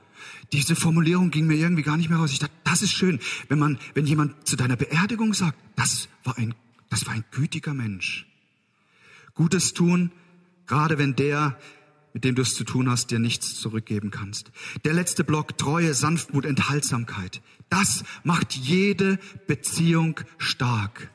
[0.54, 2.32] Diese Formulierung ging mir irgendwie gar nicht mehr raus.
[2.32, 6.38] Ich dachte, das ist schön, wenn man, wenn jemand zu deiner Beerdigung sagt, das war
[6.38, 6.54] ein,
[6.90, 8.26] das war ein gütiger Mensch.
[9.34, 10.12] Gutes tun,
[10.66, 11.60] gerade wenn der,
[12.18, 14.52] mit dem du es zu tun hast, dir nichts zurückgeben kannst.
[14.86, 17.44] Der letzte Block, Treue, Sanftmut, Enthaltsamkeit.
[17.70, 21.12] Das macht jede Beziehung stark.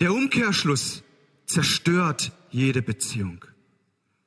[0.00, 1.04] Der Umkehrschluss
[1.46, 3.44] zerstört jede Beziehung.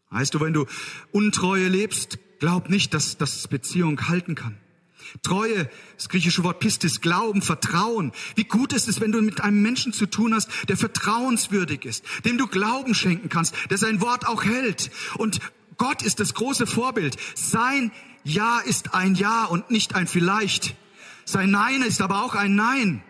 [0.10, 0.67] Weißt du, wenn du
[1.12, 4.58] Untreue lebst, Glaub nicht, dass das Beziehung halten kann.
[5.24, 8.12] Treue, das griechische Wort Pistis, Glauben, Vertrauen.
[8.36, 12.04] Wie gut ist es, wenn du mit einem Menschen zu tun hast, der vertrauenswürdig ist,
[12.26, 14.91] dem du Glauben schenken kannst, der sein Wort auch hält.
[15.18, 15.39] Und
[15.78, 17.18] Gott ist das große Vorbild.
[17.36, 17.91] Sein
[18.24, 20.76] Ja ist ein Ja und nicht ein Vielleicht.
[21.26, 23.04] Sein Nein ist aber auch ein Nein.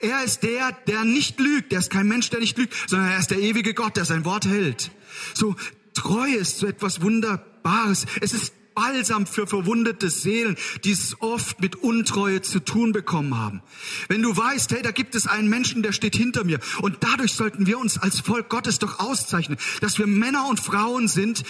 [0.00, 1.72] Er ist der, der nicht lügt.
[1.72, 4.24] Der ist kein Mensch, der nicht lügt, sondern er ist der ewige Gott, der sein
[4.24, 4.90] Wort hält.
[5.34, 5.56] So,
[5.94, 8.06] Treue ist so etwas Wunderbares.
[8.20, 13.60] Es ist Balsam für verwundete Seelen, die es oft mit Untreue zu tun bekommen haben.
[14.06, 16.60] Wenn du weißt, hey, da gibt es einen Menschen, der steht hinter mir.
[16.80, 21.08] Und dadurch sollten wir uns als Volk Gottes doch auszeichnen, dass wir Männer und Frauen
[21.08, 21.42] sind,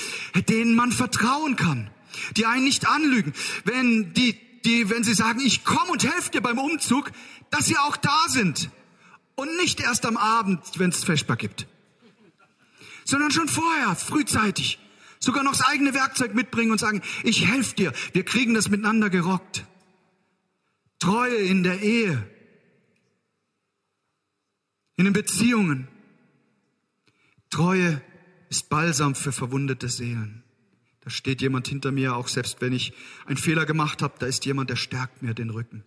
[0.49, 1.91] denen man vertrauen kann,
[2.39, 3.35] die einen nicht anlügen.
[3.65, 7.11] Wenn die, die, wenn sie sagen, ich komme und helfe dir beim Umzug,
[7.51, 8.71] dass sie auch da sind.
[9.35, 11.67] Und nicht erst am Abend, wenn es Feschbar gibt
[13.05, 14.79] sondern schon vorher, frühzeitig.
[15.29, 19.11] Sogar noch das eigene Werkzeug mitbringen und sagen, ich helfe dir, wir kriegen das miteinander
[19.11, 19.67] gerockt.
[21.01, 22.27] Treue in der Ehe,
[24.97, 25.87] in den Beziehungen.
[27.51, 28.01] Treue
[28.49, 30.45] ist Balsam für verwundete Seelen.
[31.03, 32.95] Da steht jemand hinter mir, auch selbst wenn ich
[33.27, 35.85] einen Fehler gemacht habe, da ist jemand, der stärkt mir den Rücken.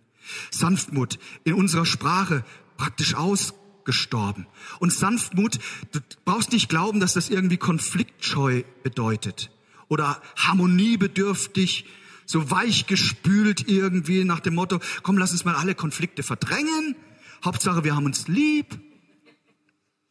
[0.52, 2.44] Sanftmut in unserer Sprache
[2.76, 4.46] praktisch aus gestorben.
[4.78, 5.58] Und Sanftmut,
[5.92, 9.50] du brauchst nicht glauben, dass das irgendwie konfliktscheu bedeutet
[9.88, 11.86] oder harmoniebedürftig,
[12.24, 16.96] so weich gespült irgendwie nach dem Motto, komm, lass uns mal alle Konflikte verdrängen.
[17.44, 18.78] Hauptsache, wir haben uns lieb.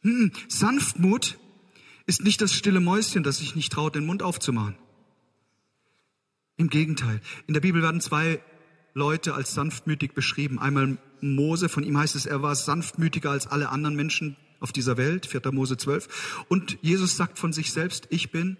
[0.02, 1.38] Hm, Sanftmut
[2.06, 4.76] ist nicht das stille Mäuschen, das sich nicht traut, den Mund aufzumachen.
[6.56, 7.20] Im Gegenteil.
[7.46, 8.40] In der Bibel werden zwei
[8.94, 10.58] Leute als sanftmütig beschrieben.
[10.58, 14.96] Einmal Mose, von ihm heißt es, er war sanftmütiger als alle anderen Menschen auf dieser
[14.96, 15.40] Welt, 4.
[15.52, 16.44] Mose 12.
[16.48, 18.56] Und Jesus sagt von sich selbst, ich bin.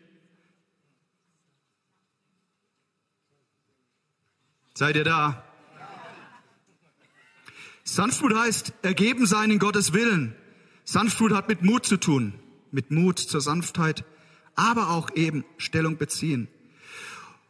[4.74, 5.44] Seid ihr da?
[7.84, 10.34] Sanftmut heißt ergeben sein in Gottes Willen.
[10.84, 12.32] Sanftmut hat mit Mut zu tun,
[12.70, 14.04] mit Mut zur Sanftheit,
[14.54, 16.48] aber auch eben Stellung beziehen.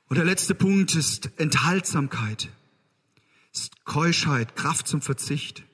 [0.08, 2.48] Und der letzte Punkt ist Enthaltsamkeit
[3.84, 5.64] Keuschheit, Kraft zum Verzicht.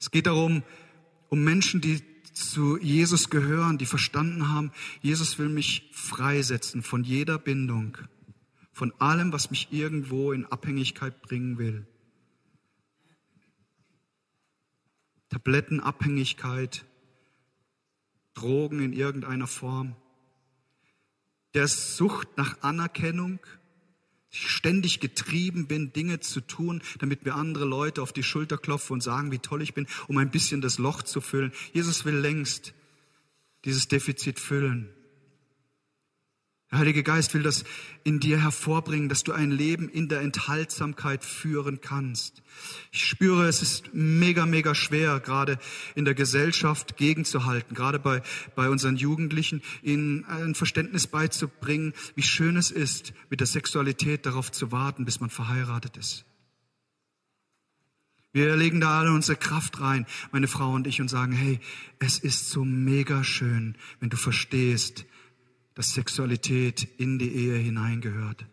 [0.00, 0.62] Es geht darum,
[1.28, 7.38] um Menschen, die zu Jesus gehören, die verstanden haben, Jesus will mich freisetzen von jeder
[7.38, 7.96] Bindung,
[8.72, 11.86] von allem, was mich irgendwo in Abhängigkeit bringen will.
[15.28, 16.84] Tablettenabhängigkeit,
[18.34, 19.96] Drogen in irgendeiner Form,
[21.54, 23.38] der Sucht nach Anerkennung,
[24.34, 28.94] ich ständig getrieben bin, Dinge zu tun, damit mir andere Leute auf die Schulter klopfen
[28.94, 31.52] und sagen, wie toll ich bin, um ein bisschen das Loch zu füllen.
[31.72, 32.74] Jesus will längst
[33.64, 34.93] dieses Defizit füllen.
[36.74, 37.62] Der Heilige Geist will das
[38.02, 42.42] in dir hervorbringen, dass du ein Leben in der Enthaltsamkeit führen kannst.
[42.90, 45.60] Ich spüre, es ist mega, mega schwer, gerade
[45.94, 48.22] in der Gesellschaft gegenzuhalten, gerade bei,
[48.56, 54.50] bei unseren Jugendlichen, ihnen ein Verständnis beizubringen, wie schön es ist, mit der Sexualität darauf
[54.50, 56.24] zu warten, bis man verheiratet ist.
[58.32, 61.60] Wir legen da alle unsere Kraft rein, meine Frau und ich, und sagen, hey,
[62.00, 65.06] es ist so mega schön, wenn du verstehst,
[65.74, 68.46] dass Sexualität in die Ehe hineingehört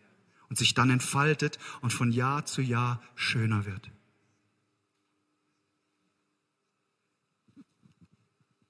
[0.50, 3.92] und sich dann entfaltet und von Jahr zu Jahr schöner wird.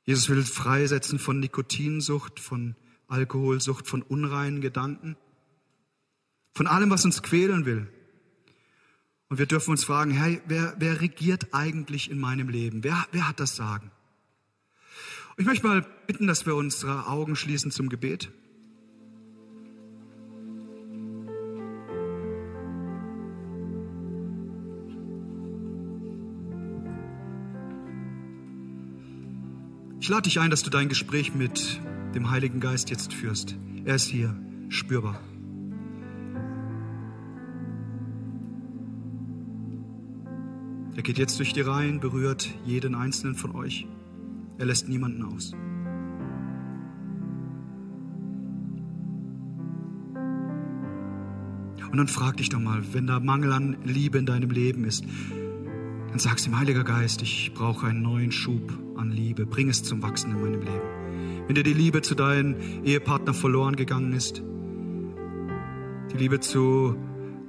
[0.04, 2.76] Jesus will freisetzen von Nikotinsucht, von
[3.08, 5.16] Alkoholsucht, von unreinen Gedanken,
[6.54, 7.88] von allem, was uns quälen will.
[9.30, 12.84] Und wir dürfen uns fragen, hey, wer, wer regiert eigentlich in meinem Leben?
[12.84, 13.92] Wer, wer hat das Sagen?
[15.38, 18.32] Ich möchte mal bitten, dass wir unsere Augen schließen zum Gebet.
[30.02, 31.80] Ich lade dich ein, dass du dein Gespräch mit
[32.16, 33.56] dem Heiligen Geist jetzt führst.
[33.86, 34.36] Er ist hier,
[34.68, 35.22] spürbar.
[40.96, 43.86] Er geht jetzt durch die Reihen, berührt jeden einzelnen von euch.
[44.58, 45.54] Er lässt niemanden aus.
[51.92, 55.06] Und dann frag dich doch mal, wenn da Mangel an Liebe in deinem Leben ist,
[56.12, 59.46] dann sagst du ihm, Heiliger Geist, ich brauche einen neuen Schub an Liebe.
[59.46, 61.48] Bring es zum Wachsen in meinem Leben.
[61.48, 64.44] Wenn dir die Liebe zu deinem Ehepartner verloren gegangen ist,
[66.12, 66.98] die Liebe zu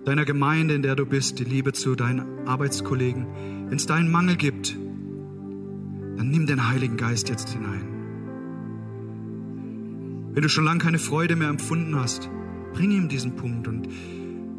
[0.05, 3.27] deiner Gemeinde, in der du bist, die Liebe zu deinen Arbeitskollegen,
[3.69, 4.77] wenn es da einen Mangel gibt,
[6.17, 7.89] dann nimm den Heiligen Geist jetzt hinein.
[10.35, 12.31] Wenn du schon lange keine Freude mehr empfunden hast,
[12.75, 13.89] bring ihm diesen Punkt und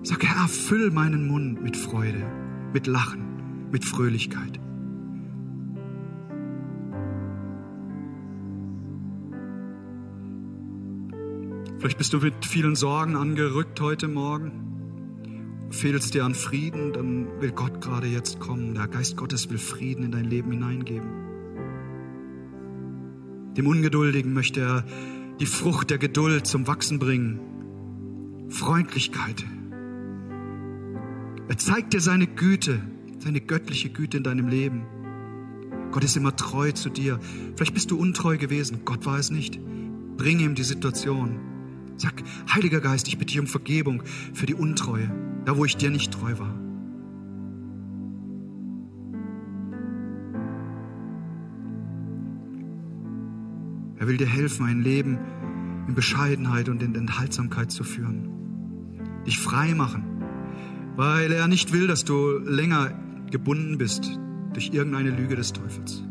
[0.04, 2.22] sag, Herr, füll meinen Mund mit Freude,
[2.74, 3.33] mit Lachen
[3.74, 4.60] mit Fröhlichkeit.
[11.80, 15.68] Vielleicht bist du mit vielen Sorgen angerückt heute Morgen.
[15.70, 18.76] Fehlst dir an Frieden, dann will Gott gerade jetzt kommen.
[18.76, 21.10] Der Geist Gottes will Frieden in dein Leben hineingeben.
[23.58, 24.86] Dem Ungeduldigen möchte er
[25.40, 28.48] die Frucht der Geduld zum Wachsen bringen.
[28.50, 29.44] Freundlichkeit.
[31.50, 32.80] Er zeigt dir seine Güte
[33.24, 34.86] seine göttliche Güte in deinem Leben.
[35.92, 37.20] Gott ist immer treu zu dir.
[37.56, 39.60] Vielleicht bist du untreu gewesen, Gott war es nicht.
[40.18, 41.40] Bring ihm die Situation.
[41.96, 45.10] Sag, Heiliger Geist, ich bitte dich um Vergebung für die Untreue,
[45.46, 46.60] da wo ich dir nicht treu war.
[54.00, 55.18] Er will dir helfen, ein Leben
[55.88, 58.28] in Bescheidenheit und in Enthaltsamkeit zu führen.
[59.26, 60.04] Dich frei machen,
[60.98, 62.92] weil er nicht will, dass du länger
[63.34, 64.20] gebunden bist
[64.54, 66.04] durch irgendeine Lüge des Teufels.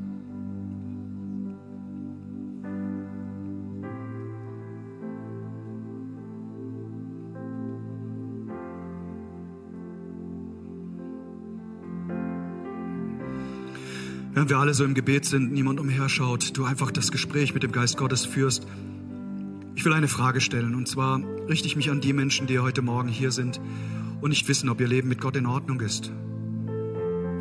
[14.35, 17.71] Während wir alle so im Gebet sind, niemand umherschaut, du einfach das Gespräch mit dem
[17.71, 18.67] Geist Gottes führst.
[19.77, 22.83] Ich will eine Frage stellen und zwar richte ich mich an die Menschen, die heute
[22.83, 23.61] Morgen hier sind
[24.21, 26.11] und nicht wissen, ob ihr Leben mit Gott in Ordnung ist.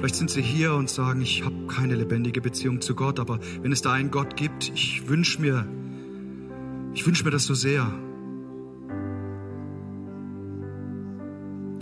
[0.01, 3.71] Vielleicht sind Sie hier und sagen, ich habe keine lebendige Beziehung zu Gott, aber wenn
[3.71, 5.67] es da einen Gott gibt, ich wünsche mir,
[6.95, 7.83] ich wünsche mir das so sehr.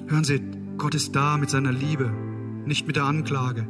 [0.08, 0.42] Hören Sie,
[0.78, 2.12] Gott ist da mit seiner Liebe,
[2.66, 3.66] nicht mit der Anklage.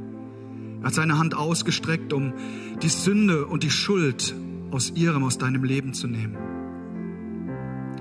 [0.80, 2.34] Er hat seine Hand ausgestreckt, um
[2.82, 4.34] die Sünde und die Schuld
[4.72, 6.36] aus ihrem, aus deinem Leben zu nehmen.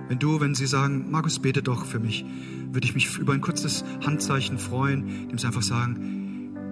[0.08, 2.24] Wenn du, wenn sie sagen, Markus, bete doch für mich,
[2.72, 6.24] würde ich mich über ein kurzes Handzeichen freuen, indem sie einfach sagen,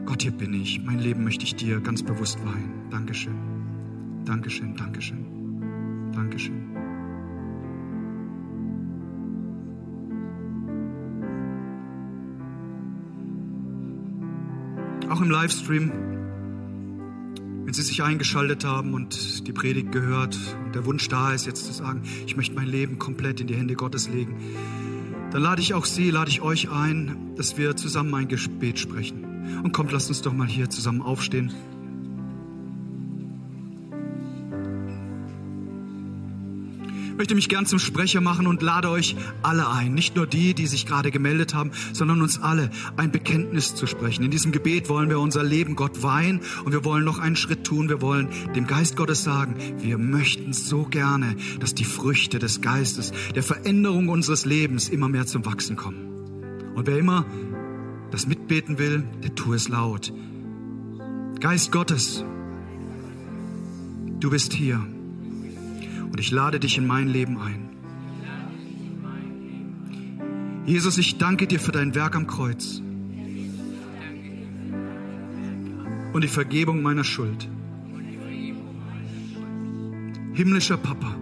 [0.07, 0.81] Gott, hier bin ich.
[0.85, 2.89] Mein Leben möchte ich dir ganz bewusst weihen.
[2.91, 3.35] Dankeschön.
[4.25, 6.13] Dankeschön, Dankeschön.
[6.13, 6.77] Dankeschön.
[15.11, 15.91] Auch im Livestream,
[17.65, 21.67] wenn Sie sich eingeschaltet haben und die Predigt gehört und der Wunsch da ist, jetzt
[21.67, 24.37] zu sagen, ich möchte mein Leben komplett in die Hände Gottes legen,
[25.31, 29.63] dann lade ich auch Sie, lade ich euch ein, dass wir zusammen ein Gebet sprechen.
[29.63, 31.53] Und kommt, lasst uns doch mal hier zusammen aufstehen.
[37.17, 40.67] Möchte mich gern zum Sprecher machen und lade euch alle ein, nicht nur die, die
[40.67, 44.25] sich gerade gemeldet haben, sondern uns alle ein Bekenntnis zu sprechen.
[44.25, 47.65] In diesem Gebet wollen wir unser Leben Gott weihen und wir wollen noch einen Schritt
[47.65, 47.89] tun.
[47.89, 53.13] Wir wollen dem Geist Gottes sagen, wir möchten so gerne, dass die Früchte des Geistes,
[53.35, 56.07] der Veränderung unseres Lebens immer mehr zum Wachsen kommen.
[56.75, 57.27] Und wer immer
[58.11, 60.13] das mitbeten will, der tue es laut.
[61.41, 62.25] Geist Gottes,
[64.21, 64.87] du bist hier
[66.17, 67.69] und ich lade dich in mein Leben ein.
[70.65, 72.81] Jesus, ich danke dir für dein Werk am Kreuz
[76.15, 77.47] und die Vergebung meiner Schuld.
[80.33, 81.15] Himmlischer Papa,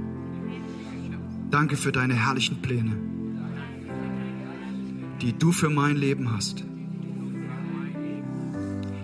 [1.51, 2.97] danke für deine herrlichen Pläne,
[5.22, 6.62] die du für mein Leben hast.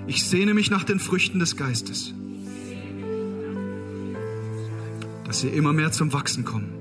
[0.07, 2.14] Ich sehne mich nach den Früchten des Geistes,
[5.31, 6.72] dass sie immer mehr zum Wachsen kommen.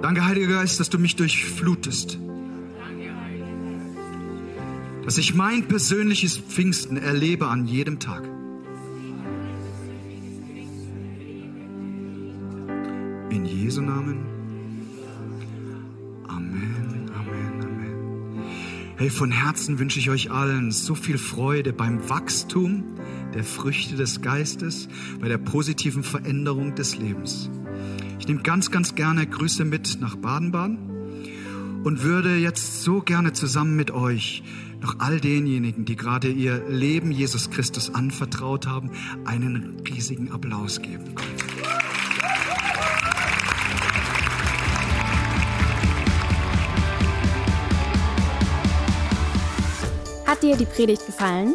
[0.00, 2.18] Danke, Heiliger Geist, dass du mich durchflutest,
[5.04, 8.22] dass ich mein persönliches Pfingsten erlebe an jedem Tag.
[13.28, 14.24] In Jesu Namen.
[18.96, 22.95] Hey, von Herzen wünsche ich euch allen so viel Freude beim Wachstum
[23.36, 24.88] der Früchte des Geistes,
[25.20, 27.50] bei der positiven Veränderung des Lebens.
[28.18, 33.76] Ich nehme ganz, ganz gerne Grüße mit nach Baden-Baden und würde jetzt so gerne zusammen
[33.76, 34.42] mit euch
[34.80, 38.90] noch all denjenigen, die gerade ihr Leben Jesus Christus anvertraut haben,
[39.26, 41.04] einen riesigen Applaus geben.
[50.26, 51.54] Hat dir die Predigt gefallen?